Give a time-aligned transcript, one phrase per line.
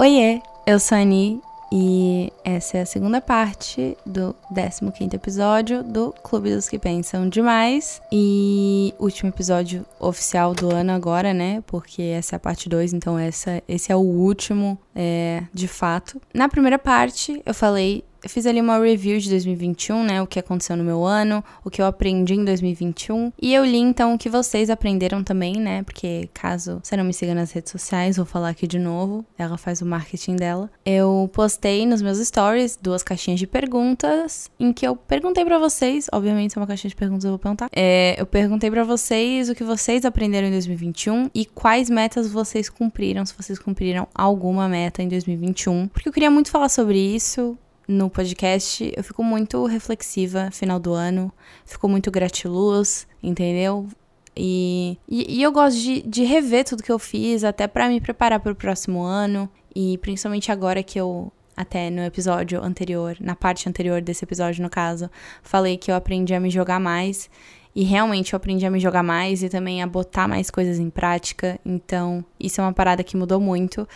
[0.00, 6.14] Oiê, eu sou a Ani e essa é a segunda parte do 15 episódio do
[6.22, 8.00] Clube dos que Pensam Demais.
[8.10, 11.62] E último episódio oficial do ano agora, né?
[11.66, 16.18] Porque essa é a parte 2, então essa, esse é o último é, de fato.
[16.32, 20.22] Na primeira parte, eu falei eu fiz ali uma review de 2021, né?
[20.22, 23.32] O que aconteceu no meu ano, o que eu aprendi em 2021.
[23.40, 25.82] E eu li então o que vocês aprenderam também, né?
[25.82, 29.24] Porque caso você não me siga nas redes sociais, vou falar aqui de novo.
[29.38, 30.70] Ela faz o marketing dela.
[30.84, 36.06] Eu postei nos meus stories duas caixinhas de perguntas em que eu perguntei para vocês,
[36.12, 37.68] obviamente, é uma caixinha de perguntas eu vou perguntar.
[37.72, 42.68] É, eu perguntei para vocês o que vocês aprenderam em 2021 e quais metas vocês
[42.68, 45.88] cumpriram, se vocês cumpriram alguma meta em 2021.
[45.88, 47.58] Porque eu queria muito falar sobre isso
[47.90, 51.32] no podcast, eu fico muito reflexiva final do ano,
[51.66, 53.88] fico muito gratiluz, entendeu?
[54.36, 58.00] E, e, e eu gosto de, de, rever tudo que eu fiz, até para me
[58.00, 63.34] preparar para o próximo ano, e principalmente agora que eu, até no episódio anterior, na
[63.34, 65.10] parte anterior desse episódio, no caso,
[65.42, 67.28] falei que eu aprendi a me jogar mais.
[67.74, 70.90] E realmente eu aprendi a me jogar mais e também a botar mais coisas em
[70.90, 71.58] prática.
[71.64, 73.86] Então, isso é uma parada que mudou muito.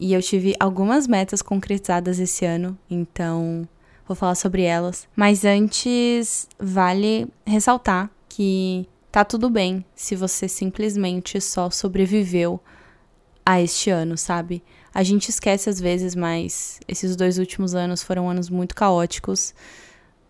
[0.00, 3.68] E eu tive algumas metas concretizadas esse ano, então
[4.06, 5.08] vou falar sobre elas.
[5.14, 12.60] Mas antes, vale ressaltar que tá tudo bem se você simplesmente só sobreviveu
[13.44, 14.62] a este ano, sabe?
[14.94, 19.54] A gente esquece às vezes, mas esses dois últimos anos foram anos muito caóticos.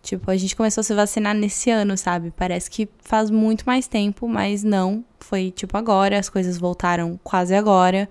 [0.01, 2.31] Tipo, a gente começou a se vacinar nesse ano, sabe?
[2.35, 5.03] Parece que faz muito mais tempo, mas não.
[5.19, 8.09] Foi tipo agora, as coisas voltaram quase agora.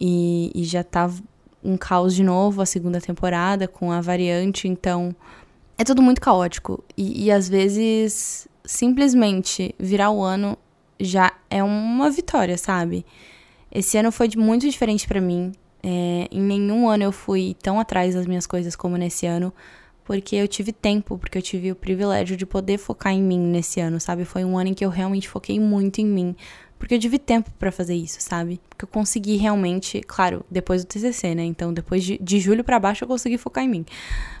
[0.00, 1.10] E, e já tá
[1.62, 5.14] um caos de novo a segunda temporada com a variante, então
[5.76, 6.82] é tudo muito caótico.
[6.96, 10.56] E, e às vezes simplesmente virar o ano
[10.98, 13.04] já é uma vitória, sabe?
[13.72, 15.52] Esse ano foi muito diferente para mim.
[15.82, 19.52] É, em nenhum ano eu fui tão atrás das minhas coisas como nesse ano,
[20.04, 23.80] porque eu tive tempo, porque eu tive o privilégio de poder focar em mim nesse
[23.80, 24.24] ano, sabe?
[24.24, 26.36] Foi um ano em que eu realmente foquei muito em mim,
[26.80, 28.58] porque eu tive tempo para fazer isso, sabe?
[28.70, 31.44] Porque eu consegui realmente, claro, depois do TCC, né?
[31.44, 33.84] Então, depois de, de julho para baixo, eu consegui focar em mim.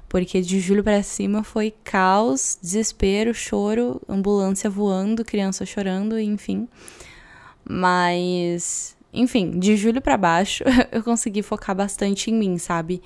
[0.08, 6.66] Porque de julho para cima foi caos, desespero, choro, ambulância voando, criança chorando, enfim.
[7.62, 13.02] Mas, enfim, de julho para baixo, eu consegui focar bastante em mim, sabe?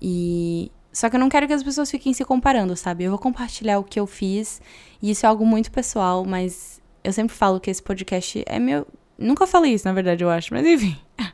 [0.00, 3.04] E só que eu não quero que as pessoas fiquem se comparando, sabe?
[3.04, 4.62] Eu vou compartilhar o que eu fiz,
[5.02, 8.86] e isso é algo muito pessoal, mas eu sempre falo que esse podcast é meu.
[9.18, 10.96] Nunca falei isso, na verdade, eu acho, mas enfim.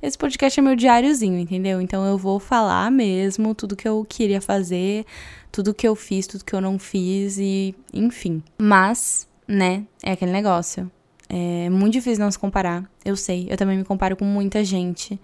[0.00, 1.80] Esse podcast é meu diáriozinho, entendeu?
[1.80, 5.04] Então eu vou falar mesmo tudo que eu queria fazer,
[5.50, 8.40] tudo que eu fiz, tudo que eu não fiz e enfim.
[8.56, 10.88] Mas, né, é aquele negócio.
[11.28, 12.88] É muito difícil não se comparar.
[13.04, 15.20] Eu sei, eu também me comparo com muita gente.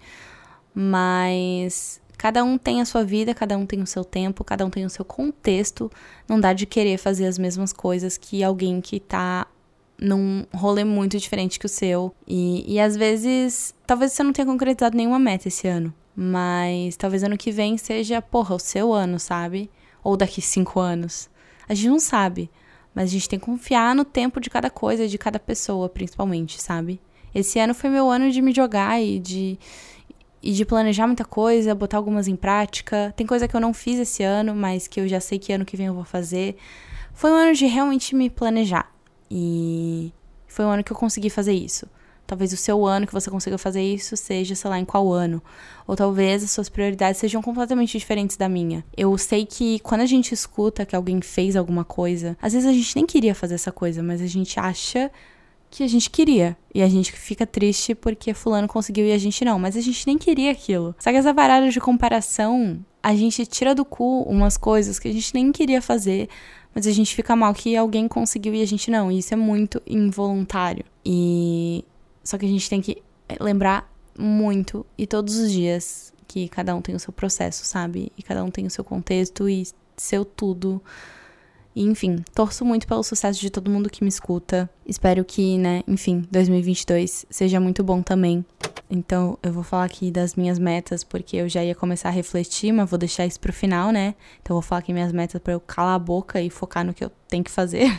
[0.73, 4.69] Mas cada um tem a sua vida, cada um tem o seu tempo, cada um
[4.69, 5.89] tem o seu contexto.
[6.27, 9.47] Não dá de querer fazer as mesmas coisas que alguém que tá
[9.99, 12.13] num rolê muito diferente que o seu.
[12.27, 15.93] E, e às vezes, talvez você não tenha concretizado nenhuma meta esse ano.
[16.15, 19.69] Mas talvez ano que vem seja, porra, o seu ano, sabe?
[20.03, 21.29] Ou daqui cinco anos.
[21.67, 22.49] A gente não sabe.
[22.93, 26.61] Mas a gente tem que confiar no tempo de cada coisa, de cada pessoa, principalmente,
[26.61, 27.01] sabe?
[27.33, 29.59] Esse ano foi meu ano de me jogar e de,
[30.41, 33.13] e de planejar muita coisa, botar algumas em prática.
[33.17, 35.65] Tem coisa que eu não fiz esse ano, mas que eu já sei que ano
[35.65, 36.55] que vem eu vou fazer.
[37.13, 38.94] Foi um ano de realmente me planejar.
[39.29, 40.11] E
[40.47, 41.87] foi um ano que eu consegui fazer isso.
[42.27, 45.41] Talvez o seu ano que você consiga fazer isso seja, sei lá, em qual ano.
[45.85, 48.83] Ou talvez as suas prioridades sejam completamente diferentes da minha.
[48.97, 52.73] Eu sei que quando a gente escuta que alguém fez alguma coisa, às vezes a
[52.73, 55.11] gente nem queria fazer essa coisa, mas a gente acha
[55.69, 56.57] que a gente queria.
[56.73, 59.59] E a gente fica triste porque fulano conseguiu e a gente não.
[59.59, 60.95] Mas a gente nem queria aquilo.
[60.97, 65.13] Só que essa varada de comparação, a gente tira do cu umas coisas que a
[65.13, 66.27] gente nem queria fazer
[66.75, 69.09] mas a gente fica mal que alguém conseguiu e a gente não.
[69.09, 70.83] E isso é muito involuntário.
[71.05, 71.85] E
[72.21, 73.01] só que a gente tem que
[73.39, 78.11] lembrar muito e todos os dias que cada um tem o seu processo, sabe?
[78.17, 80.81] E cada um tem o seu contexto e seu tudo.
[81.73, 84.69] E, enfim, torço muito pelo sucesso de todo mundo que me escuta.
[84.85, 88.45] Espero que, né, enfim, 2022 seja muito bom também.
[88.89, 92.71] Então, eu vou falar aqui das minhas metas, porque eu já ia começar a refletir,
[92.71, 94.15] mas vou deixar isso pro final, né?
[94.41, 96.93] Então, eu vou falar aqui minhas metas para eu calar a boca e focar no
[96.93, 97.89] que eu tenho que fazer.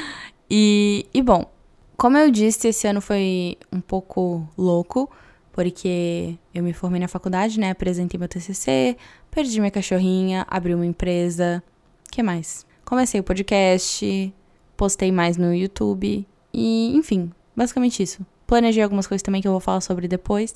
[0.50, 1.50] e, e, bom,
[1.96, 5.08] como eu disse, esse ano foi um pouco louco,
[5.52, 7.70] porque eu me formei na faculdade, né?
[7.70, 8.96] Apresentei meu TCC,
[9.30, 11.62] perdi minha cachorrinha, abri uma empresa.
[12.10, 12.66] que mais?
[12.84, 14.34] Comecei o podcast,
[14.76, 18.26] postei mais no YouTube e, enfim, basicamente isso.
[18.46, 20.54] Planejei algumas coisas também que eu vou falar sobre depois.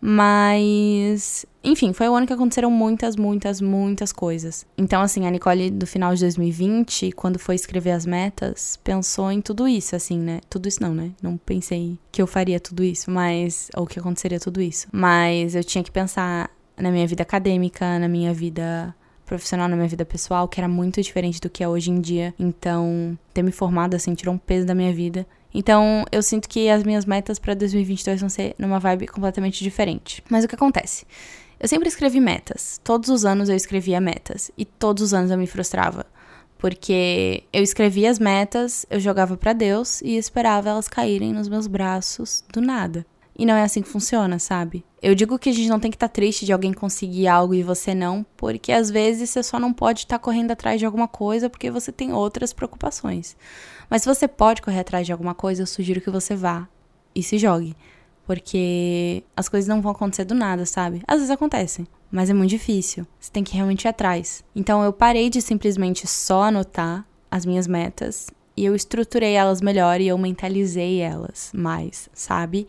[0.00, 4.64] Mas, enfim, foi o ano que aconteceram muitas, muitas, muitas coisas.
[4.76, 9.40] Então, assim, a Nicole do final de 2020, quando foi escrever as metas, pensou em
[9.40, 10.40] tudo isso, assim, né?
[10.48, 11.10] Tudo isso não, né?
[11.20, 13.68] Não pensei que eu faria tudo isso, mas.
[13.76, 14.86] ou que aconteceria tudo isso.
[14.92, 18.94] Mas eu tinha que pensar na minha vida acadêmica, na minha vida
[19.26, 22.32] profissional, na minha vida pessoal, que era muito diferente do que é hoje em dia.
[22.38, 25.26] Então, ter me formado, assim, tirou um peso da minha vida.
[25.52, 30.22] Então, eu sinto que as minhas metas para 2022 vão ser numa vibe completamente diferente.
[30.28, 31.06] Mas o que acontece?
[31.58, 32.80] Eu sempre escrevi metas.
[32.84, 34.50] Todos os anos eu escrevia metas.
[34.56, 36.06] E todos os anos eu me frustrava.
[36.58, 41.66] Porque eu escrevia as metas, eu jogava para Deus e esperava elas caírem nos meus
[41.66, 43.06] braços do nada.
[43.38, 44.84] E não é assim que funciona, sabe?
[45.00, 47.54] Eu digo que a gente não tem que estar tá triste de alguém conseguir algo
[47.54, 50.84] e você não, porque às vezes você só não pode estar tá correndo atrás de
[50.84, 53.36] alguma coisa porque você tem outras preocupações.
[53.88, 56.68] Mas se você pode correr atrás de alguma coisa, eu sugiro que você vá
[57.14, 57.76] e se jogue.
[58.26, 61.02] Porque as coisas não vão acontecer do nada, sabe?
[61.06, 63.06] Às vezes acontecem, mas é muito difícil.
[63.18, 64.44] Você tem que realmente ir atrás.
[64.54, 70.00] Então eu parei de simplesmente só anotar as minhas metas e eu estruturei elas melhor
[70.00, 72.66] e eu mentalizei elas mais, sabe?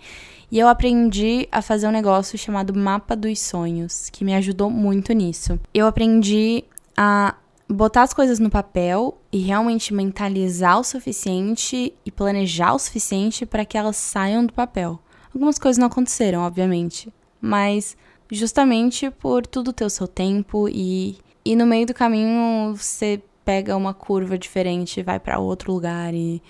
[0.51, 5.13] E eu aprendi a fazer um negócio chamado Mapa dos Sonhos, que me ajudou muito
[5.13, 5.60] nisso.
[5.74, 6.63] Eu aprendi
[6.95, 7.33] a
[7.69, 13.63] botar as coisas no papel e realmente mentalizar o suficiente e planejar o suficiente para
[13.63, 15.00] que elas saiam do papel.
[15.33, 17.95] Algumas coisas não aconteceram, obviamente, mas
[18.31, 23.77] justamente por tudo ter o seu tempo e, e no meio do caminho você pega
[23.77, 26.42] uma curva diferente, vai para outro lugar e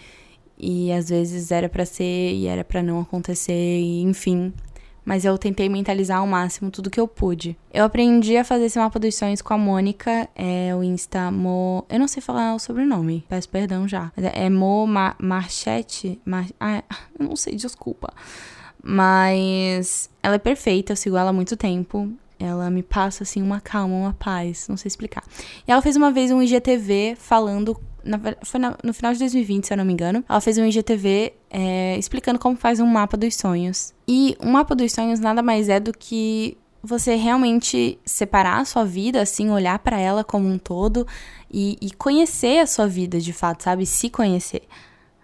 [0.60, 4.54] e às vezes era para ser e era para não acontecer, e, enfim.
[5.10, 7.58] Mas eu tentei mentalizar ao máximo tudo que eu pude.
[7.74, 11.84] Eu aprendi a fazer esse mapa dos sonhos com a Mônica, é o Insta Mo.
[11.90, 14.12] Eu não sei falar o sobrenome, peço perdão já.
[14.16, 16.22] É Mo Ma Marchete?
[16.24, 16.46] Mar...
[16.60, 16.84] Ah,
[17.20, 18.14] eu não sei, desculpa.
[18.84, 22.08] Mas ela é perfeita, eu sigo ela há muito tempo.
[22.38, 25.24] Ela me passa, assim, uma calma, uma paz, não sei explicar.
[25.68, 27.76] E ela fez uma vez um IGTV falando.
[28.04, 30.24] Na, foi na, no final de 2020, se eu não me engano.
[30.28, 33.94] Ela fez um IGTV é, explicando como faz um mapa dos sonhos.
[34.08, 38.86] E um mapa dos sonhos nada mais é do que você realmente separar a sua
[38.86, 41.06] vida, assim, olhar para ela como um todo
[41.52, 43.86] e, e conhecer a sua vida de fato, sabe?
[43.86, 44.64] Se conhecer.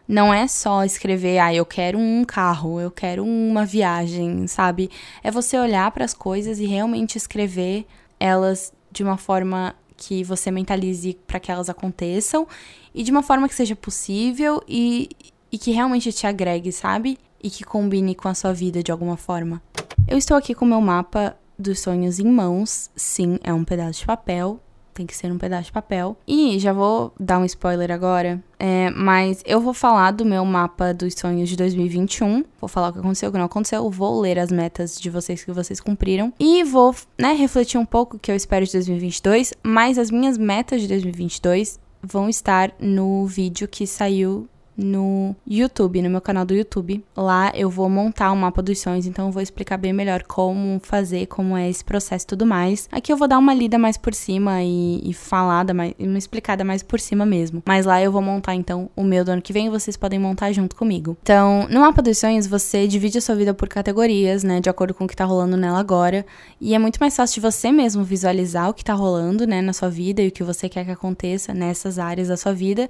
[0.07, 4.89] Não é só escrever, ah, eu quero um carro, eu quero uma viagem, sabe?
[5.23, 7.87] É você olhar para as coisas e realmente escrever
[8.19, 12.47] elas de uma forma que você mentalize para que elas aconteçam
[12.93, 15.09] e de uma forma que seja possível e,
[15.51, 17.17] e que realmente te agregue, sabe?
[17.41, 19.61] E que combine com a sua vida de alguma forma.
[20.07, 22.89] Eu estou aqui com meu mapa dos sonhos em mãos.
[22.95, 24.59] Sim, é um pedaço de papel
[24.95, 26.17] tem que ser um pedaço de papel.
[26.25, 30.93] E já vou dar um spoiler agora, é, mas eu vou falar do meu mapa
[30.93, 32.45] dos sonhos de 2021.
[32.59, 33.89] Vou falar o que aconteceu, o que não aconteceu.
[33.89, 36.33] Vou ler as metas de vocês que vocês cumpriram.
[36.39, 39.53] E vou, né, refletir um pouco o que eu espero de 2022.
[39.61, 46.09] Mas as minhas metas de 2022 vão estar no vídeo que saiu no YouTube, no
[46.09, 47.03] meu canal do YouTube.
[47.15, 50.79] Lá eu vou montar um mapa dos sonhos, então eu vou explicar bem melhor como
[50.83, 52.89] fazer, como é esse processo e tudo mais.
[52.91, 56.63] Aqui eu vou dar uma lida mais por cima e, e falada, mais, uma explicada
[56.63, 57.63] mais por cima mesmo.
[57.65, 60.19] Mas lá eu vou montar então o meu do ano que vem e vocês podem
[60.19, 61.17] montar junto comigo.
[61.21, 64.93] Então, no mapa dos sonhos, você divide a sua vida por categorias, né, de acordo
[64.93, 66.25] com o que tá rolando nela agora.
[66.59, 69.73] E é muito mais fácil de você mesmo visualizar o que tá rolando, né, na
[69.73, 72.89] sua vida e o que você quer que aconteça nessas áreas da sua vida.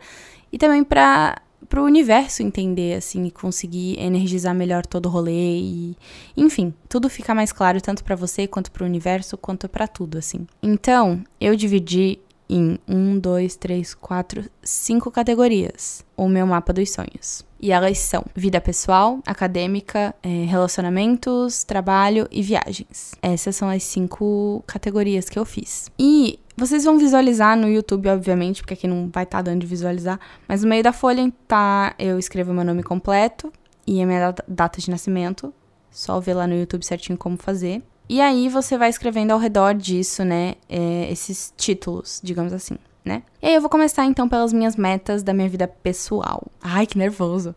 [0.51, 5.97] E também para pro universo entender, assim, e conseguir energizar melhor todo o rolê e,
[6.35, 10.47] enfim, tudo fica mais claro tanto para você quanto pro universo quanto para tudo, assim.
[10.61, 12.19] Então, eu dividi
[12.49, 17.43] em um, dois, três, quatro, cinco categorias o meu mapa dos sonhos.
[17.59, 23.15] E elas são vida pessoal, acadêmica, é, relacionamentos, trabalho e viagens.
[23.21, 25.89] Essas são as cinco categorias que eu fiz.
[25.97, 29.67] E vocês vão visualizar no YouTube, obviamente, porque aqui não vai estar tá dando de
[29.67, 30.19] visualizar.
[30.47, 33.51] Mas no meio da folha tá, eu escrevo meu nome completo
[33.85, 35.53] e a minha data de nascimento.
[35.91, 37.81] Só ver lá no YouTube certinho como fazer.
[38.07, 40.55] E aí você vai escrevendo ao redor disso, né?
[40.69, 43.23] É, esses títulos, digamos assim, né?
[43.41, 46.43] E aí eu vou começar então pelas minhas metas da minha vida pessoal.
[46.61, 47.55] Ai, que nervoso.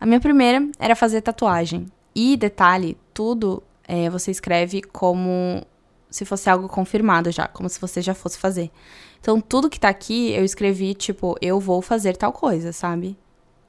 [0.00, 1.86] A minha primeira era fazer tatuagem.
[2.14, 5.62] E detalhe, tudo é, você escreve como
[6.12, 8.70] se fosse algo confirmado já, como se você já fosse fazer.
[9.20, 13.16] Então, tudo que tá aqui, eu escrevi, tipo, eu vou fazer tal coisa, sabe?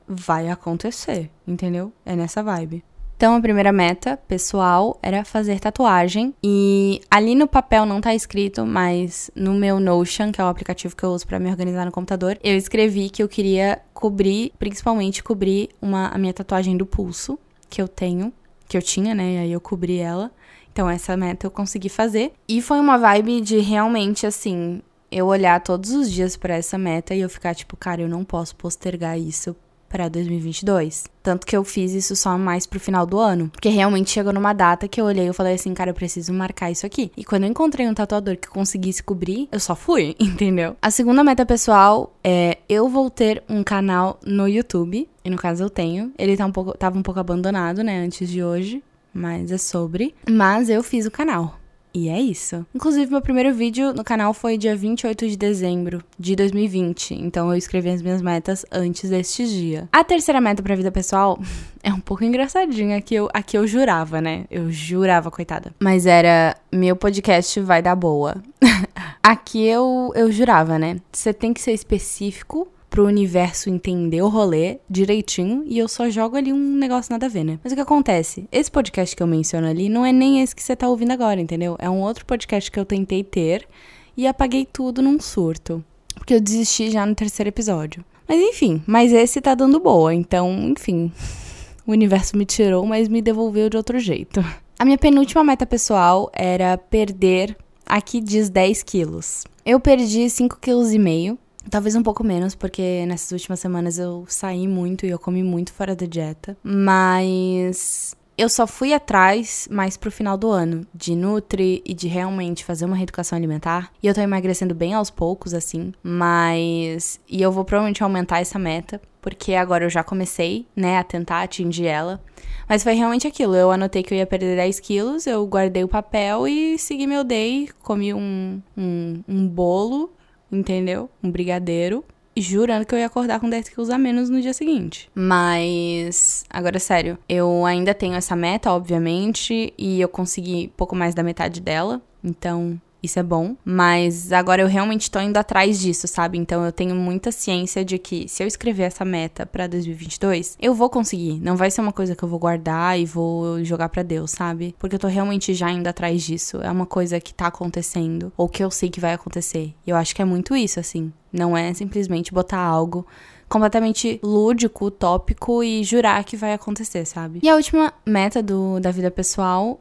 [0.08, 1.92] Vai acontecer, entendeu?
[2.06, 2.84] É nessa vibe.
[3.16, 6.34] Então, a primeira meta pessoal era fazer tatuagem.
[6.44, 10.96] E ali no papel não tá escrito, mas no meu Notion, que é o aplicativo
[10.96, 15.24] que eu uso para me organizar no computador, eu escrevi que eu queria cobrir, principalmente
[15.24, 18.34] cobrir uma, a minha tatuagem do pulso, que eu tenho,
[18.68, 19.36] que eu tinha, né?
[19.36, 20.30] E aí eu cobri ela
[20.74, 22.34] Então, essa meta eu consegui fazer.
[22.50, 27.14] E foi uma vibe de realmente, assim, eu olhar todos os dias para essa meta
[27.14, 29.56] e eu ficar tipo, cara, eu não posso postergar isso
[29.94, 31.04] para 2022.
[31.22, 33.50] Tanto que eu fiz isso só mais pro final do ano.
[33.50, 36.72] Porque realmente chegou numa data que eu olhei e falei assim, cara, eu preciso marcar
[36.72, 37.12] isso aqui.
[37.16, 40.76] E quando eu encontrei um tatuador que conseguisse cobrir, eu só fui, entendeu?
[40.82, 45.08] A segunda meta pessoal é eu vou ter um canal no YouTube.
[45.24, 46.12] E no caso eu tenho.
[46.18, 48.84] Ele tá um pouco, tava um pouco abandonado, né, antes de hoje.
[49.14, 50.16] Mas é sobre.
[50.30, 51.60] Mas eu fiz o canal.
[51.96, 52.66] E é isso.
[52.74, 57.14] Inclusive, meu primeiro vídeo no canal foi dia 28 de dezembro de 2020.
[57.14, 59.88] Então eu escrevi as minhas metas antes deste dia.
[59.92, 61.40] A terceira meta pra vida pessoal
[61.84, 64.46] é um pouco engraçadinha que eu aqui eu jurava, né?
[64.50, 65.72] Eu jurava, coitada.
[65.80, 68.42] Mas era meu podcast vai dar boa.
[69.22, 70.98] aqui eu eu jurava, né?
[71.12, 76.38] Você tem que ser específico pro universo entender o rolê direitinho e eu só jogo
[76.38, 77.60] ali um negócio nada a ver, né?
[77.64, 78.48] Mas o que acontece?
[78.52, 81.42] Esse podcast que eu menciono ali não é nem esse que você tá ouvindo agora,
[81.42, 81.76] entendeu?
[81.80, 83.68] É um outro podcast que eu tentei ter
[84.16, 85.84] e apaguei tudo num surto.
[86.14, 88.06] Porque eu desisti já no terceiro episódio.
[88.30, 91.12] Mas enfim, mas esse tá dando boa, então, enfim.
[91.86, 94.40] O universo me tirou, mas me devolveu de outro jeito.
[94.80, 99.44] A minha penúltima meta pessoal era perder, aqui diz 10 quilos.
[99.66, 101.38] Eu perdi 5,5 kg
[101.70, 105.74] Talvez um pouco menos, porque nessas últimas semanas eu saí muito e eu comi muito
[105.74, 106.58] fora da dieta.
[106.64, 112.66] Mas eu só fui atrás mais pro final do ano, de Nutri e de realmente
[112.66, 113.92] fazer uma reeducação alimentar.
[114.02, 115.94] E eu tô emagrecendo bem aos poucos, assim.
[116.02, 117.20] Mas.
[117.30, 121.44] E eu vou provavelmente aumentar essa meta, porque agora eu já comecei, né, a tentar
[121.44, 122.22] atingir ela.
[122.68, 123.56] Mas foi realmente aquilo.
[123.56, 127.24] Eu anotei que eu ia perder 10 quilos, eu guardei o papel e segui meu
[127.24, 127.70] day.
[127.84, 130.12] Comi um, um, um bolo
[130.56, 131.10] entendeu?
[131.24, 132.04] Um brigadeiro.
[132.36, 135.08] Jurando que eu ia acordar com 10 quilos a menos no dia seguinte.
[135.14, 141.22] Mas, agora sério, eu ainda tenho essa meta, obviamente, e eu consegui pouco mais da
[141.22, 142.02] metade dela.
[142.24, 143.56] Então, isso é bom.
[143.66, 146.38] Mas agora eu realmente tô indo atrás disso, sabe?
[146.38, 150.74] Então eu tenho muita ciência de que se eu escrever essa meta para 2022, eu
[150.74, 151.40] vou conseguir.
[151.42, 154.74] Não vai ser uma coisa que eu vou guardar e vou jogar para Deus, sabe?
[154.80, 156.62] Porque eu tô realmente já indo atrás disso.
[156.62, 159.74] É uma coisa que tá acontecendo ou que eu sei que vai acontecer.
[159.86, 161.12] E eu acho que é muito isso, assim.
[161.32, 163.06] Não é simplesmente botar algo
[163.50, 167.40] completamente lúdico, utópico e jurar que vai acontecer, sabe?
[167.44, 169.80] E a última meta do, da vida pessoal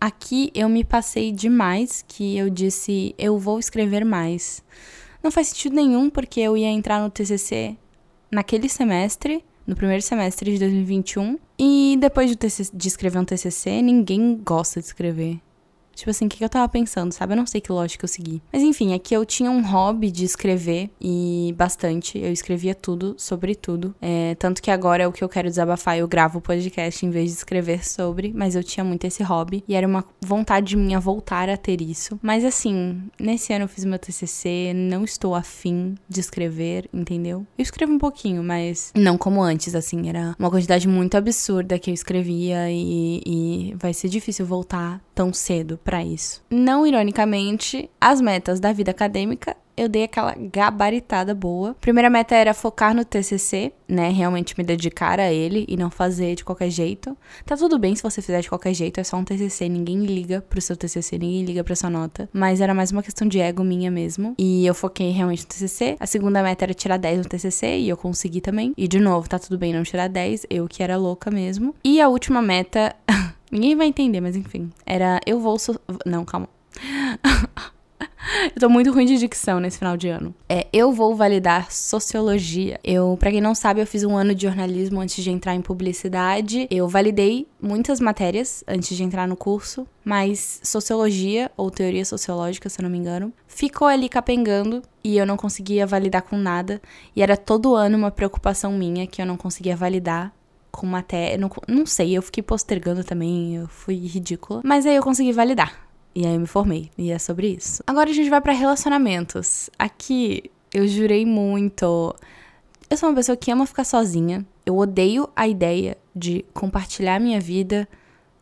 [0.00, 4.64] Aqui eu me passei demais que eu disse eu vou escrever mais.
[5.22, 7.76] Não faz sentido nenhum porque eu ia entrar no TCC
[8.30, 12.36] naquele semestre, no primeiro semestre de 2021, e depois de,
[12.72, 15.38] de escrever um TCC, ninguém gosta de escrever.
[16.00, 17.34] Tipo assim, o que, eu tava pensando, sabe?
[17.34, 18.40] Eu não sei que lógica eu segui.
[18.50, 22.18] Mas enfim, é que eu tinha um hobby de escrever e bastante.
[22.18, 23.94] Eu escrevia tudo, sobre tudo.
[24.00, 25.98] É, tanto que agora é o que eu quero desabafar.
[25.98, 28.32] Eu gravo podcast em vez de escrever sobre.
[28.34, 29.62] Mas eu tinha muito esse hobby.
[29.68, 32.18] E era uma vontade minha voltar a ter isso.
[32.22, 34.72] Mas assim, nesse ano eu fiz meu TCC.
[34.74, 37.46] Não estou afim de escrever, entendeu?
[37.58, 40.08] Eu escrevo um pouquinho, mas não como antes, assim.
[40.08, 42.70] Era uma quantidade muito absurda que eu escrevia.
[42.70, 46.42] E, e vai ser difícil voltar tão cedo para isso.
[46.48, 51.74] Não ironicamente, as metas da vida acadêmica eu dei aquela gabaritada boa.
[51.80, 54.10] Primeira meta era focar no TCC, né?
[54.10, 57.16] Realmente me dedicar a ele e não fazer de qualquer jeito.
[57.46, 60.42] Tá tudo bem se você fizer de qualquer jeito, é só um TCC, ninguém liga
[60.42, 62.28] pro seu TCC, ninguém liga pra sua nota.
[62.30, 64.34] Mas era mais uma questão de ego minha mesmo.
[64.38, 65.96] E eu foquei realmente no TCC.
[65.98, 68.74] A segunda meta era tirar 10 no TCC e eu consegui também.
[68.76, 71.74] E de novo, tá tudo bem não tirar 10, eu que era louca mesmo.
[71.82, 72.94] E a última meta.
[73.50, 74.70] Ninguém vai entender, mas enfim.
[74.86, 75.58] Era eu vou.
[75.58, 75.78] So...
[76.06, 76.48] Não, calma.
[78.54, 80.34] Eu tô muito ruim de dicção nesse final de ano.
[80.48, 82.78] É, eu vou validar sociologia.
[82.84, 85.60] Eu, para quem não sabe, eu fiz um ano de jornalismo antes de entrar em
[85.60, 86.66] publicidade.
[86.70, 92.80] Eu validei muitas matérias antes de entrar no curso, mas sociologia ou teoria sociológica, se
[92.80, 96.80] eu não me engano, ficou ali capengando e eu não conseguia validar com nada.
[97.14, 100.32] E era todo ano uma preocupação minha que eu não conseguia validar
[100.70, 101.36] com matéria.
[101.38, 104.60] Não, não sei, eu fiquei postergando também, eu fui ridícula.
[104.64, 105.90] Mas aí eu consegui validar.
[106.14, 106.90] E aí eu me formei.
[106.98, 107.82] E é sobre isso.
[107.86, 109.70] Agora a gente vai para relacionamentos.
[109.78, 112.14] Aqui eu jurei muito.
[112.88, 114.44] Eu sou uma pessoa que ama ficar sozinha.
[114.66, 117.88] Eu odeio a ideia de compartilhar minha vida.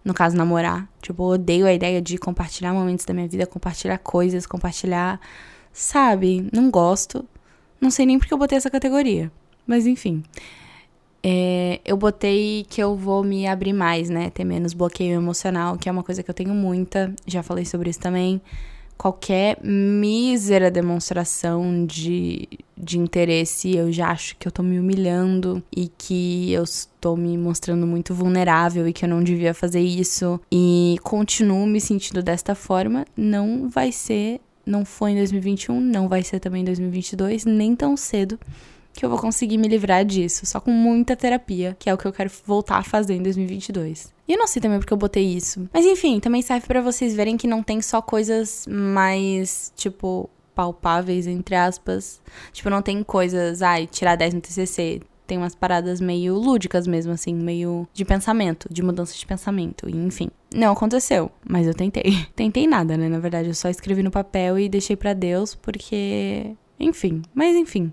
[0.04, 0.88] No caso, namorar.
[1.02, 5.20] Tipo, eu odeio a ideia de compartilhar momentos da minha vida, compartilhar coisas, compartilhar.
[5.70, 6.48] Sabe?
[6.50, 7.26] Não gosto.
[7.80, 9.30] Não sei nem porque eu botei essa categoria.
[9.66, 10.22] Mas enfim.
[11.30, 14.30] É, eu botei que eu vou me abrir mais, né?
[14.30, 17.14] Ter menos bloqueio emocional, que é uma coisa que eu tenho muita.
[17.26, 18.40] Já falei sobre isso também.
[18.96, 25.88] Qualquer mísera demonstração de, de interesse, eu já acho que eu tô me humilhando e
[25.98, 30.96] que eu estou me mostrando muito vulnerável e que eu não devia fazer isso e
[31.02, 36.40] continuo me sentindo desta forma, não vai ser, não foi em 2021, não vai ser
[36.40, 38.36] também em 2022, nem tão cedo
[38.98, 42.04] que eu vou conseguir me livrar disso, só com muita terapia, que é o que
[42.04, 44.12] eu quero voltar a fazer em 2022.
[44.26, 45.68] E eu não sei também porque eu botei isso.
[45.72, 51.28] Mas enfim, também serve para vocês verem que não tem só coisas mais, tipo, palpáveis,
[51.28, 52.20] entre aspas.
[52.52, 55.00] Tipo, não tem coisas, ai, tirar 10 no TCC.
[55.28, 60.28] Tem umas paradas meio lúdicas mesmo, assim, meio de pensamento, de mudança de pensamento, enfim.
[60.52, 62.26] Não aconteceu, mas eu tentei.
[62.34, 63.08] Tentei nada, né?
[63.08, 66.56] Na verdade, eu só escrevi no papel e deixei para Deus, porque.
[66.80, 67.92] Enfim, mas enfim,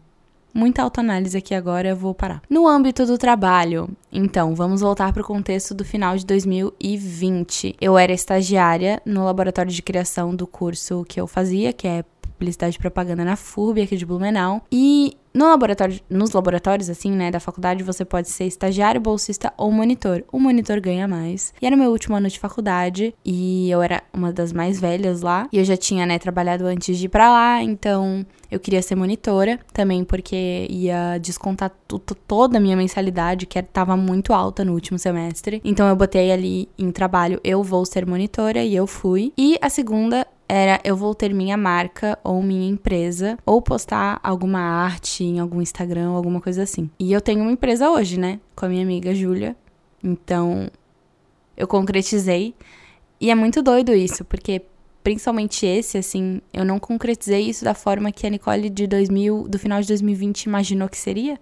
[0.55, 2.41] muita autoanálise aqui agora, eu vou parar.
[2.49, 7.75] No âmbito do trabalho, então, vamos voltar para o contexto do final de 2020.
[7.81, 12.75] Eu era estagiária no laboratório de criação do curso que eu fazia, que é publicidade
[12.75, 14.61] e propaganda na FURB aqui de Blumenau.
[14.71, 19.69] E no laboratório, nos laboratórios, assim, né, da faculdade, você pode ser estagiário, bolsista ou
[19.69, 20.23] monitor.
[20.31, 21.53] O monitor ganha mais.
[21.61, 25.49] E era meu último ano de faculdade e eu era uma das mais velhas lá.
[25.51, 28.95] E eu já tinha, né, trabalhado antes de ir pra lá, então eu queria ser
[28.95, 31.69] monitora também porque ia descontar
[32.25, 35.61] toda a minha mensalidade, que estava muito alta no último semestre.
[35.65, 39.33] Então eu botei ali em trabalho, eu vou ser monitora e eu fui.
[39.37, 44.59] E a segunda era eu vou ter minha marca ou minha empresa ou postar alguma
[44.59, 46.89] arte em algum Instagram, alguma coisa assim.
[46.99, 49.55] E eu tenho uma empresa hoje, né, com a minha amiga Júlia.
[50.03, 50.69] Então,
[51.57, 52.53] eu concretizei.
[53.19, 54.61] E é muito doido isso, porque
[55.03, 59.57] principalmente esse, assim, eu não concretizei isso da forma que a Nicole de 2000, do
[59.57, 61.39] final de 2020 imaginou que seria.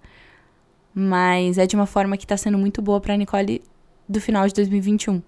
[0.94, 3.62] Mas é de uma forma que tá sendo muito boa pra Nicole
[4.08, 5.22] do final de 2021.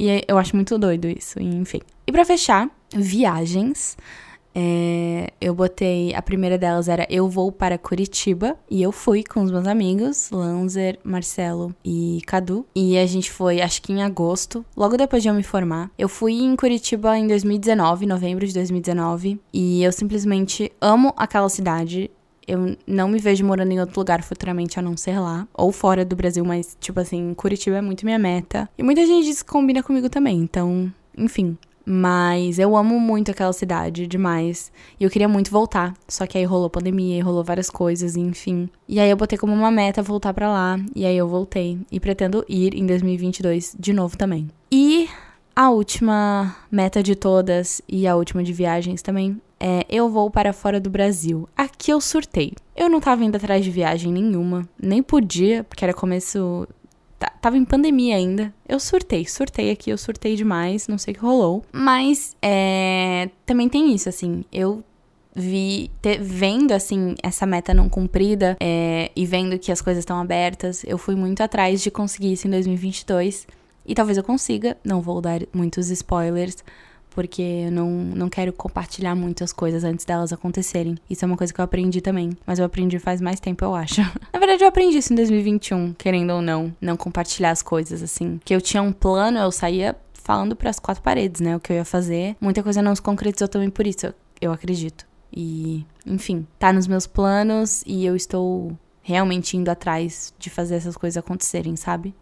[0.00, 1.80] E eu acho muito doido isso, enfim.
[2.06, 3.98] E para fechar, viagens.
[4.54, 6.14] É, eu botei.
[6.14, 8.56] A primeira delas era Eu Vou para Curitiba.
[8.70, 12.64] E eu fui com os meus amigos, Lanzer, Marcelo e Cadu.
[12.74, 15.90] E a gente foi, acho que em agosto, logo depois de eu me formar.
[15.98, 19.38] Eu fui em Curitiba em 2019, novembro de 2019.
[19.52, 22.10] E eu simplesmente amo aquela cidade.
[22.50, 25.46] Eu não me vejo morando em outro lugar futuramente a não ser lá.
[25.54, 28.68] Ou fora do Brasil, mas, tipo assim, Curitiba é muito minha meta.
[28.76, 30.38] E muita gente diz que combina comigo também.
[30.38, 31.56] Então, enfim.
[31.86, 34.72] Mas eu amo muito aquela cidade, demais.
[34.98, 35.94] E eu queria muito voltar.
[36.08, 38.68] Só que aí rolou pandemia, rolou várias coisas, enfim.
[38.88, 40.78] E aí eu botei como uma meta voltar para lá.
[40.94, 41.78] E aí eu voltei.
[41.90, 44.48] E pretendo ir em 2022 de novo também.
[44.72, 45.08] E
[45.54, 50.52] a última meta de todas, e a última de viagens também, é, eu vou para
[50.52, 51.46] fora do Brasil.
[51.54, 52.54] Aqui eu surtei.
[52.74, 56.66] Eu não tava indo atrás de viagem nenhuma, nem podia, porque era começo.
[57.42, 58.52] Tava em pandemia ainda.
[58.66, 61.62] Eu surtei, surtei aqui, eu surtei demais, não sei o que rolou.
[61.70, 64.82] Mas é, também tem isso, assim, eu
[65.34, 70.18] vi, te, vendo assim essa meta não cumprida é, e vendo que as coisas estão
[70.18, 73.46] abertas, eu fui muito atrás de conseguir isso em 2022
[73.86, 74.76] e talvez eu consiga.
[74.84, 76.56] Não vou dar muitos spoilers,
[77.10, 80.96] porque eu não, não quero compartilhar muitas coisas antes delas acontecerem.
[81.08, 83.74] Isso é uma coisa que eu aprendi também, mas eu aprendi faz mais tempo, eu
[83.74, 84.00] acho.
[84.32, 88.40] Na verdade, eu aprendi isso em 2021, querendo ou não, não compartilhar as coisas assim.
[88.44, 91.72] Que eu tinha um plano, eu saía falando para as quatro paredes, né, o que
[91.72, 92.36] eu ia fazer.
[92.40, 95.06] Muita coisa não se concretizou também por isso, eu acredito.
[95.32, 100.96] E, enfim, tá nos meus planos e eu estou realmente indo atrás de fazer essas
[100.96, 102.14] coisas acontecerem, sabe?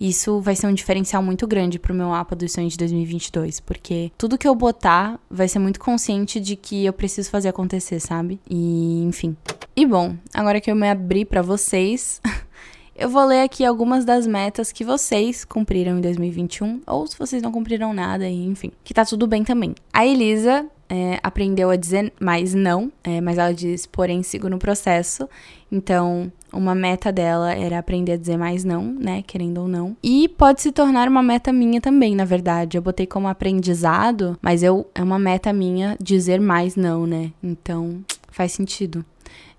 [0.00, 4.10] Isso vai ser um diferencial muito grande pro meu mapa dos sonhos de 2022, porque
[4.16, 8.40] tudo que eu botar vai ser muito consciente de que eu preciso fazer acontecer, sabe?
[8.48, 9.36] E, enfim.
[9.76, 12.18] E bom, agora que eu me abri para vocês,
[12.96, 17.42] eu vou ler aqui algumas das metas que vocês cumpriram em 2021, ou se vocês
[17.42, 19.74] não cumpriram nada, enfim, que tá tudo bem também.
[19.92, 24.58] A Elisa é, aprendeu a dizer mais não, é, mas ela diz, porém, sigo no
[24.58, 25.28] processo.
[25.70, 29.22] Então, uma meta dela era aprender a dizer mais não, né?
[29.22, 29.96] Querendo ou não.
[30.02, 32.76] E pode se tornar uma meta minha também, na verdade.
[32.76, 37.32] Eu botei como aprendizado, mas eu é uma meta minha dizer mais não, né?
[37.42, 39.04] Então, faz sentido.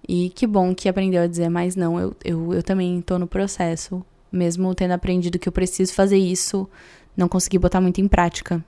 [0.08, 2.00] E que bom que aprendeu a dizer mais não.
[2.00, 4.04] Eu, eu, eu também tô no processo.
[4.32, 6.68] Mesmo tendo aprendido que eu preciso fazer isso,
[7.16, 8.64] não consegui botar muito em prática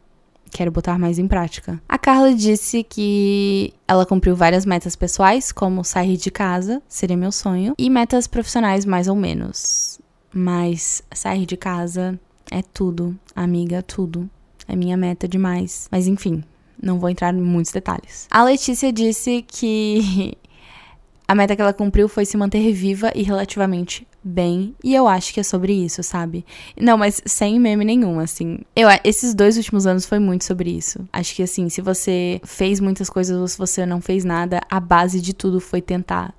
[0.53, 1.81] quero botar mais em prática.
[1.89, 7.31] A Carla disse que ela cumpriu várias metas pessoais, como sair de casa, seria meu
[7.31, 9.99] sonho, e metas profissionais mais ou menos.
[10.33, 14.29] Mas sair de casa é tudo, amiga, tudo.
[14.67, 15.87] É minha meta demais.
[15.91, 16.43] Mas enfim,
[16.81, 18.27] não vou entrar em muitos detalhes.
[18.31, 20.37] A Letícia disse que
[21.27, 24.75] a meta que ela cumpriu foi se manter viva e relativamente bem.
[24.83, 26.45] E eu acho que é sobre isso, sabe?
[26.79, 28.59] Não, mas sem meme nenhum, assim.
[28.75, 31.07] Eu, esses dois últimos anos foi muito sobre isso.
[31.11, 34.79] Acho que, assim, se você fez muitas coisas ou se você não fez nada, a
[34.79, 36.33] base de tudo foi tentar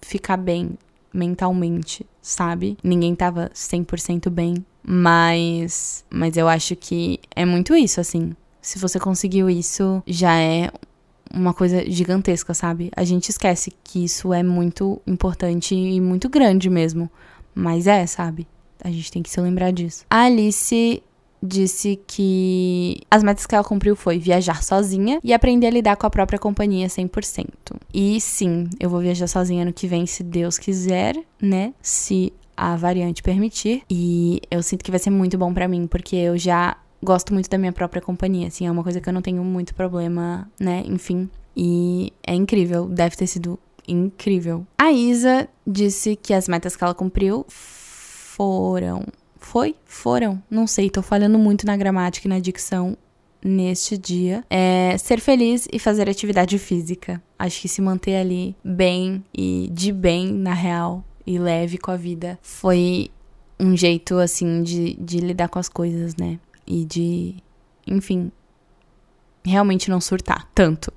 [0.00, 0.76] ficar bem
[1.12, 2.76] mentalmente, sabe?
[2.82, 8.34] Ninguém tava 100% bem, mas mas eu acho que é muito isso assim.
[8.60, 10.70] Se você conseguiu isso, já é
[11.32, 12.90] uma coisa gigantesca, sabe?
[12.96, 17.10] A gente esquece que isso é muito importante e muito grande mesmo.
[17.54, 18.46] Mas é, sabe?
[18.82, 20.04] A gente tem que se lembrar disso.
[20.10, 21.02] A Alice
[21.42, 26.06] disse que as metas que ela cumpriu foi viajar sozinha e aprender a lidar com
[26.06, 27.46] a própria companhia 100%.
[27.92, 31.74] E sim, eu vou viajar sozinha no que vem, se Deus quiser, né?
[31.82, 33.82] Se a variante permitir.
[33.90, 37.50] E eu sinto que vai ser muito bom para mim, porque eu já gosto muito
[37.50, 40.82] da minha própria companhia, assim, é uma coisa que eu não tenho muito problema, né?
[40.86, 41.28] Enfim.
[41.56, 44.66] E é incrível, deve ter sido incrível.
[44.78, 49.04] A Isa disse que as metas que ela cumpriu foram.
[49.38, 49.74] Foi?
[49.84, 50.42] Foram?
[50.50, 52.96] Não sei, tô falhando muito na gramática e na dicção
[53.44, 54.44] neste dia.
[54.48, 57.22] É ser feliz e fazer atividade física.
[57.38, 61.96] Acho que se manter ali bem e de bem, na real, e leve com a
[61.96, 63.10] vida foi
[63.58, 66.38] um jeito, assim, de, de lidar com as coisas, né?
[66.72, 67.34] E de,
[67.86, 68.32] enfim,
[69.44, 70.90] realmente não surtar tanto.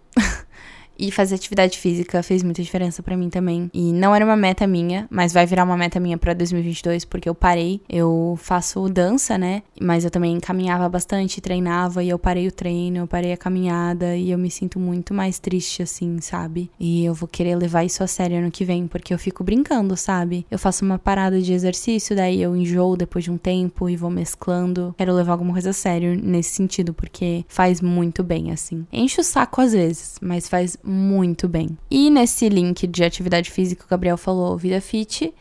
[0.97, 3.69] E fazer atividade física fez muita diferença para mim também.
[3.73, 7.29] E não era uma meta minha, mas vai virar uma meta minha para 2022 porque
[7.29, 7.81] eu parei.
[7.89, 9.63] Eu faço dança, né?
[9.79, 14.15] Mas eu também caminhava bastante, treinava e eu parei o treino, eu parei a caminhada
[14.15, 16.69] e eu me sinto muito mais triste assim, sabe?
[16.79, 19.95] E eu vou querer levar isso a sério ano que vem porque eu fico brincando,
[19.97, 20.45] sabe?
[20.49, 24.09] Eu faço uma parada de exercício, daí eu enjoo depois de um tempo e vou
[24.09, 24.93] mesclando.
[24.97, 28.85] Quero levar alguma coisa a sério nesse sentido porque faz muito bem assim.
[28.91, 31.77] Enche o saco às vezes, mas faz muito bem.
[31.89, 35.33] E nesse link de atividade física, o Gabriel falou vida fit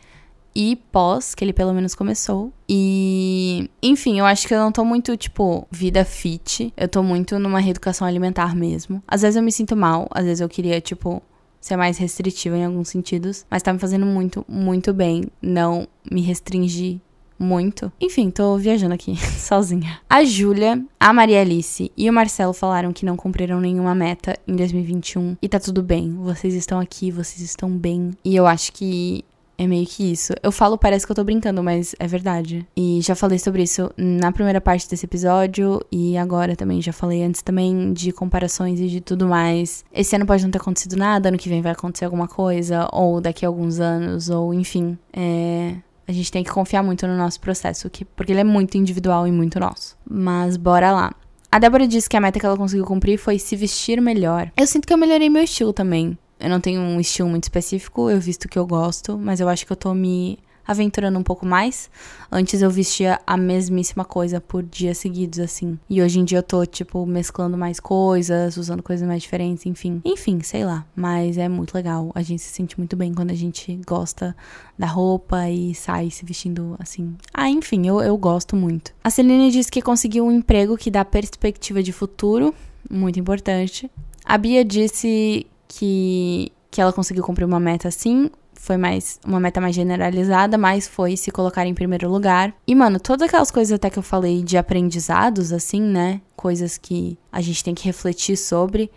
[0.55, 2.51] e pós, que ele pelo menos começou.
[2.67, 6.73] E, enfim, eu acho que eu não tô muito, tipo, vida fit.
[6.77, 9.03] Eu tô muito numa reeducação alimentar mesmo.
[9.05, 11.21] Às vezes eu me sinto mal, às vezes eu queria, tipo,
[11.59, 13.45] ser mais restritiva em alguns sentidos.
[13.51, 17.01] Mas tá me fazendo muito, muito bem não me restringir
[17.37, 17.91] muito.
[17.99, 19.99] Enfim, tô viajando aqui sozinha.
[20.09, 24.55] A Júlia, a Maria Alice e o Marcelo falaram que não cumpriram nenhuma meta em
[24.55, 26.15] 2021 e tá tudo bem.
[26.15, 28.11] Vocês estão aqui, vocês estão bem.
[28.23, 29.23] E eu acho que
[29.57, 30.33] é meio que isso.
[30.43, 32.67] Eu falo, parece que eu tô brincando, mas é verdade.
[32.75, 36.81] E já falei sobre isso na primeira parte desse episódio e agora também.
[36.81, 39.85] Já falei antes também de comparações e de tudo mais.
[39.93, 43.21] Esse ano pode não ter acontecido nada, ano que vem vai acontecer alguma coisa, ou
[43.21, 44.97] daqui a alguns anos, ou enfim.
[45.13, 45.75] É.
[46.07, 49.27] A gente tem que confiar muito no nosso processo, que, porque ele é muito individual
[49.27, 49.97] e muito nosso.
[50.09, 51.13] Mas bora lá.
[51.51, 54.51] A Débora disse que a meta que ela conseguiu cumprir foi se vestir melhor.
[54.57, 56.17] Eu sinto que eu melhorei meu estilo também.
[56.39, 59.65] Eu não tenho um estilo muito específico, eu visto que eu gosto, mas eu acho
[59.65, 60.37] que eu tô me
[60.67, 61.89] aventurando um pouco mais.
[62.31, 65.77] Antes eu vestia a mesmíssima coisa por dias seguidos, assim.
[65.89, 70.01] E hoje em dia eu tô, tipo, mesclando mais coisas, usando coisas mais diferentes, enfim.
[70.03, 70.85] Enfim, sei lá.
[70.95, 72.11] Mas é muito legal.
[72.15, 74.35] A gente se sente muito bem quando a gente gosta
[74.77, 77.15] da roupa e sai se vestindo assim.
[77.33, 78.93] Ah, enfim, eu, eu gosto muito.
[79.03, 82.53] A Celine disse que conseguiu um emprego que dá perspectiva de futuro.
[82.89, 83.89] Muito importante.
[84.23, 89.61] A Bia disse que, que ela conseguiu cumprir uma meta assim, foi mais uma meta
[89.61, 92.53] mais generalizada, mas foi se colocar em primeiro lugar.
[92.65, 96.21] E, mano, todas aquelas coisas até que eu falei de aprendizados, assim, né?
[96.35, 98.89] Coisas que a gente tem que refletir sobre,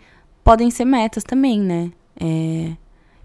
[0.43, 1.91] podem ser metas também, né?
[2.19, 2.71] É...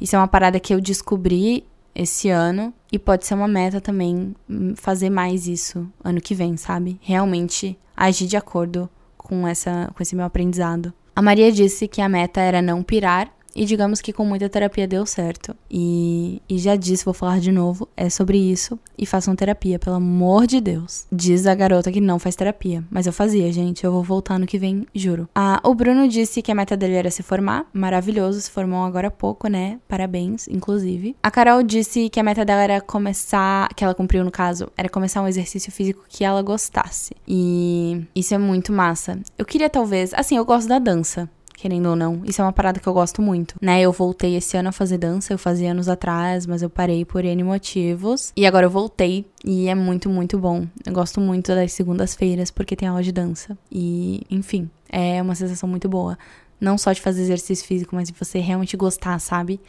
[0.00, 4.34] Isso é uma parada que eu descobri esse ano e pode ser uma meta também
[4.50, 6.98] hum, fazer mais isso ano que vem, sabe?
[7.00, 10.92] Realmente agir de acordo com essa com esse meu aprendizado.
[11.14, 14.86] A Maria disse que a meta era não pirar e digamos que com muita terapia
[14.86, 15.54] deu certo.
[15.70, 18.78] E, e já disse, vou falar de novo, é sobre isso.
[18.98, 21.06] E façam terapia, pelo amor de Deus.
[21.10, 22.84] Diz a garota que não faz terapia.
[22.90, 23.84] Mas eu fazia, gente.
[23.84, 25.28] Eu vou voltar no que vem, juro.
[25.34, 27.66] Ah, o Bruno disse que a meta dele era se formar.
[27.72, 29.78] Maravilhoso, se formou agora há pouco, né?
[29.88, 31.16] Parabéns, inclusive.
[31.22, 34.88] A Carol disse que a meta dela era começar, que ela cumpriu no caso, era
[34.88, 37.14] começar um exercício físico que ela gostasse.
[37.26, 39.18] E isso é muito massa.
[39.38, 42.22] Eu queria talvez, assim, eu gosto da dança querendo ou não.
[42.24, 43.80] Isso é uma parada que eu gosto muito, né?
[43.80, 47.24] Eu voltei esse ano a fazer dança, eu fazia anos atrás, mas eu parei por
[47.24, 48.32] N motivos.
[48.36, 50.66] E agora eu voltei e é muito, muito bom.
[50.84, 53.56] Eu gosto muito das segundas-feiras porque tem aula de dança.
[53.70, 56.18] E, enfim, é uma sensação muito boa.
[56.60, 59.60] Não só de fazer exercício físico, mas de você realmente gostar, sabe?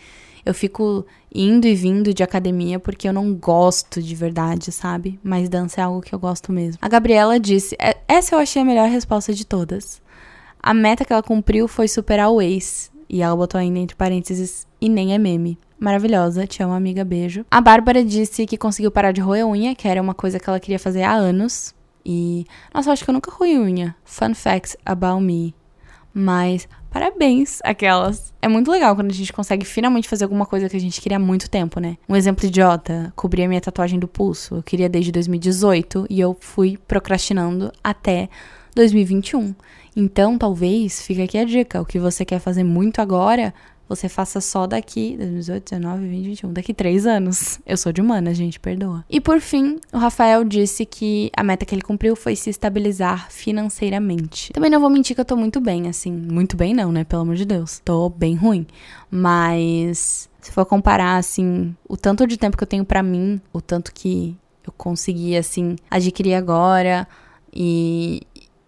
[0.45, 5.19] Eu fico indo e vindo de academia porque eu não gosto de verdade, sabe?
[5.24, 6.78] Mas dança é algo que eu gosto mesmo.
[6.80, 10.00] A Gabriela disse: é, essa eu achei a melhor resposta de todas.
[10.65, 12.91] A meta que ela cumpriu foi superar o ex.
[13.08, 15.60] E ela botou ainda entre parênteses, e nem é meme.
[15.78, 17.45] Maravilhosa, te amo, amiga, beijo.
[17.51, 20.60] A Bárbara disse que conseguiu parar de roer unha, que era uma coisa que ela
[20.60, 21.75] queria fazer há anos.
[22.04, 23.95] E, nossa, eu acho que eu nunca roí unha.
[24.04, 25.54] Fun facts about me.
[26.12, 28.34] Mas, parabéns, aquelas.
[28.41, 31.17] É muito legal quando a gente consegue finalmente fazer alguma coisa que a gente queria
[31.17, 31.95] há muito tempo, né?
[32.10, 34.56] Um exemplo idiota, cobrir a minha tatuagem do pulso.
[34.56, 38.30] Eu queria desde 2018 e eu fui procrastinando até
[38.76, 39.56] 2021.
[39.96, 43.54] Então, talvez, fica aqui a dica, o que você quer fazer muito agora,
[43.88, 47.60] você faça só daqui 2018, 19, 20, 21, daqui três anos.
[47.66, 49.06] Eu sou de humana, gente, perdoa.
[49.10, 53.32] E por fim, o Rafael disse que a meta que ele cumpriu foi se estabilizar
[53.32, 54.52] financeiramente.
[54.54, 57.04] Também não vou mentir que eu tô muito bem, assim, muito bem não, né?
[57.04, 57.80] Pelo amor de Deus.
[57.86, 58.66] Tô bem ruim.
[59.10, 63.62] Mas se for comparar assim, o tanto de tempo que eu tenho para mim, o
[63.62, 64.36] tanto que
[64.66, 67.08] eu consegui assim adquirir agora
[67.54, 68.22] e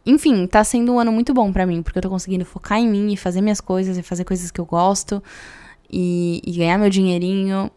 [0.07, 2.87] enfim, tá sendo um ano muito bom para mim, porque eu tô conseguindo focar em
[2.87, 5.21] mim e fazer minhas coisas e fazer coisas que eu gosto
[5.91, 7.69] e, e ganhar meu dinheirinho.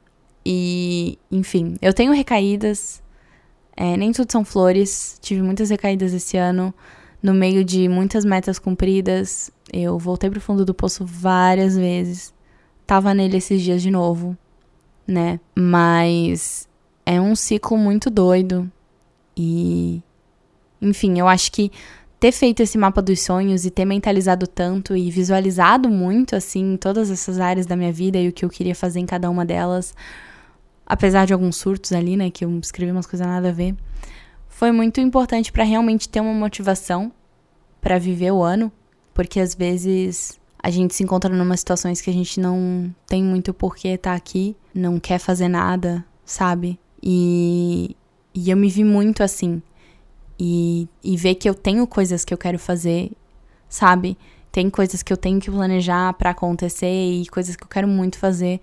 [0.47, 3.03] E, enfim, eu tenho recaídas,
[3.77, 5.19] é, nem tudo são flores.
[5.21, 6.73] Tive muitas recaídas esse ano,
[7.21, 9.51] no meio de muitas metas cumpridas.
[9.73, 12.33] Eu voltei pro fundo do poço várias vezes.
[12.87, 14.39] Tava nele esses dias de novo,
[15.05, 15.41] né?
[15.53, 16.69] Mas
[17.05, 18.71] é um ciclo muito doido.
[19.37, 20.01] E.
[20.81, 21.73] Enfim, eu acho que
[22.21, 27.11] ter feito esse mapa dos sonhos e ter mentalizado tanto e visualizado muito, assim, todas
[27.11, 29.95] essas áreas da minha vida e o que eu queria fazer em cada uma delas,
[30.85, 33.75] apesar de alguns surtos ali, né, que eu escrevi umas coisas nada a ver,
[34.49, 37.11] foi muito importante para realmente ter uma motivação
[37.81, 38.71] para viver o ano,
[39.15, 43.55] porque às vezes a gente se encontra numa situações que a gente não tem muito
[43.55, 46.79] porquê estar tá aqui, não quer fazer nada, sabe?
[47.03, 47.97] E,
[48.35, 49.63] e eu me vi muito assim
[50.41, 53.13] e, e ver que eu tenho coisas que eu quero fazer,
[53.69, 54.17] sabe?
[54.51, 58.19] Tem coisas que eu tenho que planejar para acontecer e coisas que eu quero muito
[58.19, 58.59] fazer,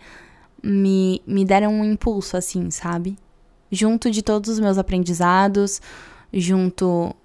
[0.63, 3.15] me, me deram um impulso, assim, sabe?
[3.71, 5.79] Junto de todos os meus aprendizados,
[6.33, 7.15] junto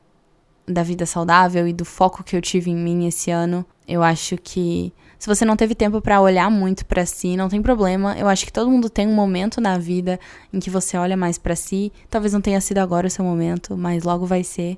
[0.68, 4.36] da vida saudável e do foco que eu tive em mim esse ano, eu acho
[4.36, 8.18] que se você não teve tempo para olhar muito para si, não tem problema.
[8.18, 10.18] Eu acho que todo mundo tem um momento na vida
[10.52, 11.92] em que você olha mais para si.
[12.10, 14.76] Talvez não tenha sido agora o seu momento, mas logo vai ser.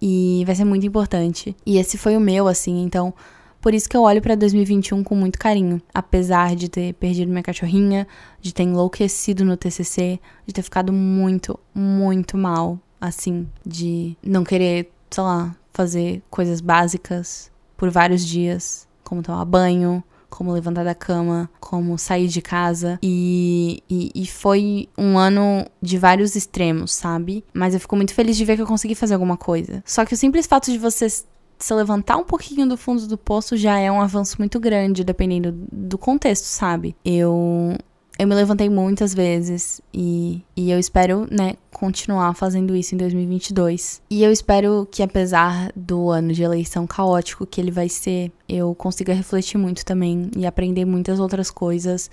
[0.00, 1.54] E vai ser muito importante.
[1.66, 3.12] E esse foi o meu, assim, então
[3.60, 7.42] por isso que eu olho para 2021 com muito carinho, apesar de ter perdido minha
[7.42, 8.08] cachorrinha,
[8.40, 14.90] de ter enlouquecido no TCC, de ter ficado muito, muito mal, assim, de não querer,
[15.10, 21.48] sei lá, fazer coisas básicas por vários dias como tomar banho, como levantar da cama,
[21.60, 22.98] como sair de casa.
[23.02, 27.44] E, e, e, foi um ano de vários extremos, sabe?
[27.54, 29.82] Mas eu fico muito feliz de ver que eu consegui fazer alguma coisa.
[29.86, 33.56] Só que o simples fato de você se levantar um pouquinho do fundo do poço
[33.56, 36.94] já é um avanço muito grande, dependendo do contexto, sabe?
[37.04, 37.78] Eu
[38.18, 44.00] eu me levantei muitas vezes e, e eu espero, né, continuar fazendo isso em 2022.
[44.08, 48.74] E eu espero que, apesar do ano de eleição caótico que ele vai ser, eu
[48.74, 52.10] consiga refletir muito também e aprender muitas outras coisas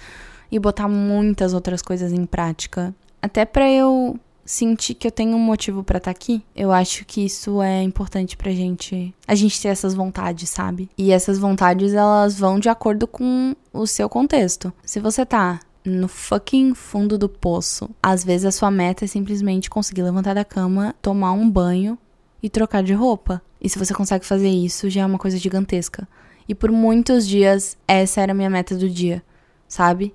[0.51, 2.93] e botar muitas outras coisas em prática.
[3.21, 6.43] Até para eu sentir que eu tenho um motivo para estar tá aqui.
[6.53, 10.89] Eu acho que isso é importante pra gente, a gente ter essas vontades, sabe?
[10.97, 14.73] E essas vontades elas vão de acordo com o seu contexto.
[14.83, 17.89] Se você tá no fucking fundo do poço.
[18.01, 21.97] Às vezes a sua meta é simplesmente conseguir levantar da cama, tomar um banho
[22.41, 23.41] e trocar de roupa.
[23.61, 26.07] E se você consegue fazer isso, já é uma coisa gigantesca.
[26.47, 29.23] E por muitos dias, essa era a minha meta do dia,
[29.67, 30.13] sabe?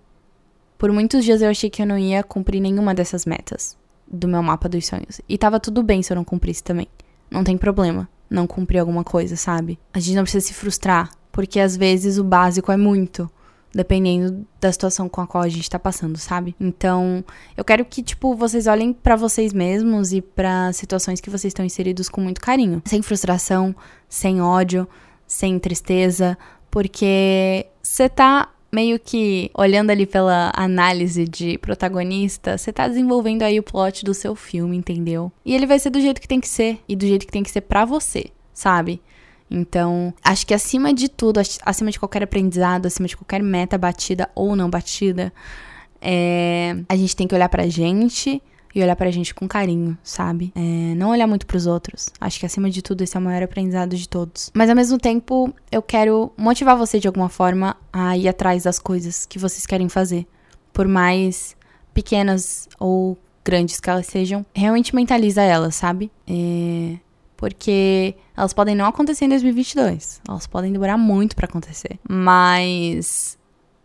[0.76, 3.76] Por muitos dias eu achei que eu não ia cumprir nenhuma dessas metas
[4.06, 5.20] do meu mapa dos sonhos.
[5.28, 6.86] E tava tudo bem se eu não cumprisse também.
[7.30, 9.78] Não tem problema não cumprir alguma coisa, sabe?
[9.92, 13.30] A gente não precisa se frustrar, porque às vezes o básico é muito
[13.72, 16.54] dependendo da situação com a qual a gente tá passando, sabe?
[16.58, 17.24] Então,
[17.56, 21.64] eu quero que, tipo, vocês olhem para vocês mesmos e para situações que vocês estão
[21.64, 23.74] inseridos com muito carinho, sem frustração,
[24.08, 24.88] sem ódio,
[25.26, 26.36] sem tristeza,
[26.70, 33.58] porque você tá meio que olhando ali pela análise de protagonista, você tá desenvolvendo aí
[33.58, 35.32] o plot do seu filme, entendeu?
[35.44, 37.42] E ele vai ser do jeito que tem que ser e do jeito que tem
[37.42, 39.00] que ser para você, sabe?
[39.50, 44.28] Então, acho que acima de tudo, acima de qualquer aprendizado, acima de qualquer meta batida
[44.34, 45.32] ou não batida,
[46.00, 48.42] é, a gente tem que olhar pra gente
[48.74, 50.52] e olhar pra gente com carinho, sabe?
[50.54, 52.10] É, não olhar muito pros outros.
[52.20, 54.50] Acho que acima de tudo esse é o maior aprendizado de todos.
[54.54, 58.78] Mas ao mesmo tempo, eu quero motivar você de alguma forma a ir atrás das
[58.78, 60.26] coisas que vocês querem fazer.
[60.72, 61.56] Por mais
[61.92, 66.12] pequenas ou grandes que elas sejam, realmente mentaliza elas, sabe?
[66.26, 66.98] É,
[67.38, 70.20] porque elas podem não acontecer em 2022.
[70.28, 71.98] Elas podem demorar muito para acontecer.
[72.06, 73.38] Mas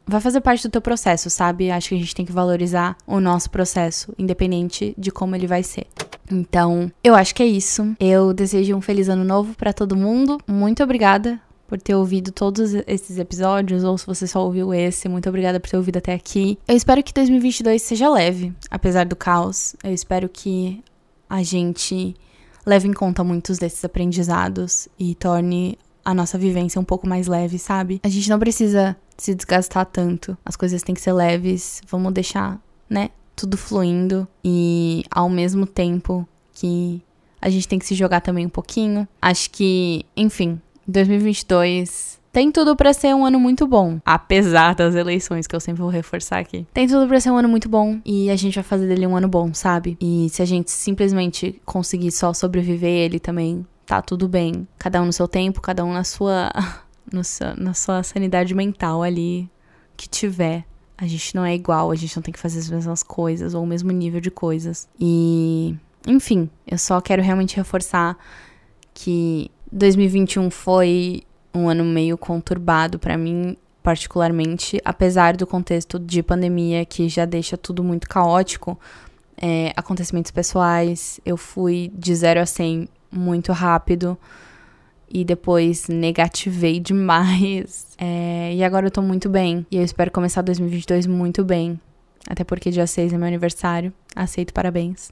[0.06, 1.70] vai fazer parte do teu processo, sabe?
[1.70, 5.62] Acho que a gente tem que valorizar o nosso processo, independente de como ele vai
[5.62, 5.86] ser.
[6.32, 7.96] Então, eu acho que é isso.
[8.00, 10.40] Eu desejo um feliz ano novo para todo mundo.
[10.48, 15.30] Muito obrigada por ter ouvido todos esses episódios, ou se você só ouviu esse, muito
[15.30, 16.58] obrigada por ter ouvido até aqui.
[16.68, 19.76] Eu espero que 2022 seja leve, apesar do caos.
[19.84, 20.84] Eu espero que
[21.30, 22.16] a gente
[22.66, 27.58] leve em conta muitos desses aprendizados e torne a nossa vivência um pouco mais leve,
[27.58, 28.02] sabe?
[28.04, 30.38] A gente não precisa se desgastar tanto.
[30.44, 31.82] As coisas têm que ser leves.
[31.88, 33.10] Vamos deixar, né?
[33.36, 37.02] Tudo fluindo e ao mesmo tempo que
[37.42, 39.08] a gente tem que se jogar também um pouquinho.
[39.22, 45.46] Acho que, enfim, 2022 tem tudo para ser um ano muito bom, apesar das eleições
[45.46, 46.66] que eu sempre vou reforçar aqui.
[46.74, 49.16] Tem tudo para ser um ano muito bom e a gente vai fazer dele um
[49.16, 49.96] ano bom, sabe?
[50.02, 54.68] E se a gente simplesmente conseguir só sobreviver ele também, tá tudo bem.
[54.80, 56.52] Cada um no seu tempo, cada um na sua,
[57.14, 59.48] no seu, na sua sanidade mental ali
[59.96, 60.66] que tiver.
[60.98, 63.62] A gente não é igual, a gente não tem que fazer as mesmas coisas ou
[63.62, 64.90] o mesmo nível de coisas.
[65.00, 65.76] E,
[66.08, 68.18] enfim, eu só quero realmente reforçar
[68.92, 76.86] que 2021 foi um ano meio conturbado para mim, particularmente, apesar do contexto de pandemia
[76.86, 78.80] que já deixa tudo muito caótico.
[79.36, 84.16] É, acontecimentos pessoais, eu fui de 0 a 100 muito rápido
[85.10, 87.92] e depois negativei demais.
[88.06, 89.66] É, e agora eu tô muito bem.
[89.72, 91.80] E eu espero começar 2022 muito bem.
[92.28, 93.94] Até porque dia 6 é meu aniversário.
[94.14, 95.10] Aceito parabéns.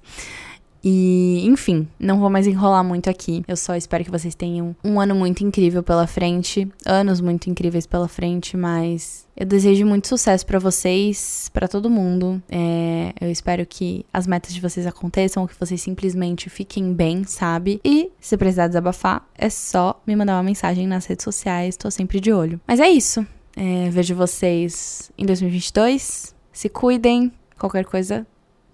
[0.84, 3.44] E, enfim, não vou mais enrolar muito aqui.
[3.48, 7.86] Eu só espero que vocês tenham um ano muito incrível pela frente, anos muito incríveis
[7.86, 12.42] pela frente, mas eu desejo muito sucesso para vocês, para todo mundo.
[12.50, 17.80] É, eu espero que as metas de vocês aconteçam, que vocês simplesmente fiquem bem, sabe?
[17.84, 22.20] E se precisar desabafar, é só me mandar uma mensagem nas redes sociais, tô sempre
[22.20, 22.60] de olho.
[22.68, 23.26] Mas é isso.
[23.56, 26.36] É, vejo vocês em 2022.
[26.52, 27.32] Se cuidem.
[27.58, 28.26] Qualquer coisa,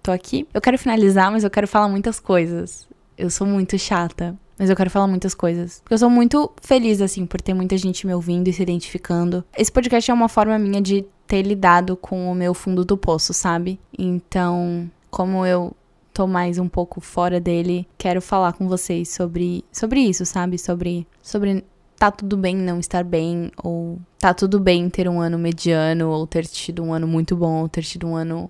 [0.08, 0.48] tô aqui.
[0.54, 2.88] Eu quero finalizar, mas eu quero falar muitas coisas.
[3.18, 5.80] Eu sou muito chata, mas eu quero falar muitas coisas.
[5.82, 9.44] Porque eu sou muito feliz, assim, por ter muita gente me ouvindo e se identificando.
[9.58, 13.34] Esse podcast é uma forma minha de ter lidado com o meu fundo do poço,
[13.34, 13.80] sabe?
[13.98, 15.76] Então, como eu
[16.14, 20.58] tô mais um pouco fora dele, quero falar com vocês sobre, sobre isso, sabe?
[20.58, 21.66] Sobre, sobre
[21.98, 26.26] tá tudo bem não estar bem, ou tá tudo bem ter um ano mediano, ou
[26.26, 28.50] ter tido um ano muito bom, ou ter tido um ano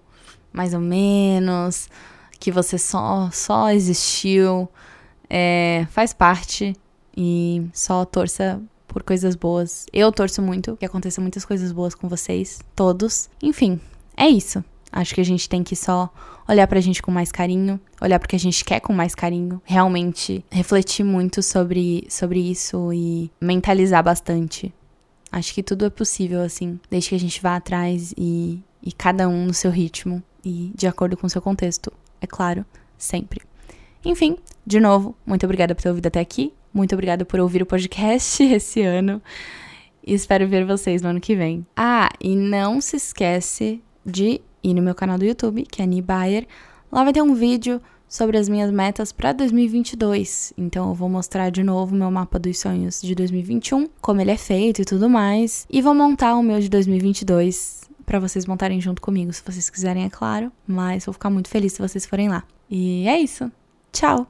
[0.51, 1.89] mais ou menos,
[2.39, 4.69] que você só, só existiu,
[5.29, 6.75] é, faz parte
[7.15, 9.85] e só torça por coisas boas.
[9.91, 13.29] Eu torço muito que aconteçam muitas coisas boas com vocês, todos.
[13.41, 13.79] Enfim,
[14.15, 14.63] é isso.
[14.91, 16.11] Acho que a gente tem que só
[16.47, 20.43] olhar pra gente com mais carinho, olhar porque a gente quer com mais carinho, realmente
[20.49, 24.73] refletir muito sobre, sobre isso e mentalizar bastante.
[25.29, 29.27] Acho que tudo é possível, assim, desde que a gente vá atrás e, e cada
[29.27, 32.65] um no seu ritmo e de acordo com o seu contexto, é claro,
[32.97, 33.41] sempre.
[34.05, 36.53] Enfim, de novo, muito obrigada por ter ouvido até aqui.
[36.73, 39.21] Muito obrigada por ouvir o podcast esse ano.
[40.05, 41.67] E espero ver vocês no ano que vem.
[41.75, 46.01] Ah, e não se esquece de ir no meu canal do YouTube, que é Annie
[46.01, 46.47] Bayer.
[46.89, 50.53] Lá vai ter um vídeo sobre as minhas metas para 2022.
[50.57, 54.37] Então eu vou mostrar de novo meu mapa dos sonhos de 2021, como ele é
[54.37, 59.01] feito e tudo mais, e vou montar o meu de 2022 para vocês montarem junto
[59.01, 60.49] comigo, se vocês quiserem, é claro.
[60.65, 62.43] Mas vou ficar muito feliz se vocês forem lá.
[62.69, 63.51] E é isso.
[63.91, 64.25] Tchau!